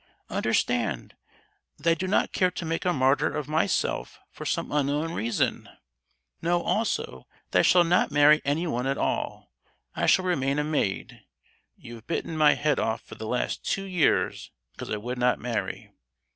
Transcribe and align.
Understand, 0.31 1.13
that 1.77 1.91
I 1.91 1.93
do 1.93 2.07
not 2.07 2.31
care 2.31 2.49
to 2.49 2.65
make 2.65 2.85
a 2.85 2.91
martyr 2.91 3.31
of 3.37 3.47
myself 3.47 4.19
for 4.31 4.47
some 4.47 4.71
unknown 4.71 5.13
reason! 5.13 5.69
Know, 6.41 6.63
also, 6.63 7.27
that 7.51 7.59
I 7.59 7.61
shall 7.61 7.83
not 7.83 8.09
marry 8.09 8.41
anyone 8.43 8.87
at 8.87 8.97
all; 8.97 9.53
I 9.95 10.07
shall 10.07 10.25
remain 10.25 10.57
a 10.57 10.63
maid. 10.63 11.21
You 11.77 11.93
have 11.97 12.07
bitten 12.07 12.35
my 12.35 12.55
head 12.55 12.79
off 12.79 13.01
for 13.03 13.13
the 13.13 13.27
last 13.27 13.63
two 13.63 13.83
years 13.85 14.49
because 14.71 14.89
I 14.89 14.97
would 14.97 15.19
not 15.19 15.37
marry. 15.37 15.91